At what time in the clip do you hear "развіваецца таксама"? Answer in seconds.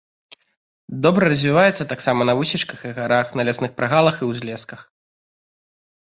1.33-2.21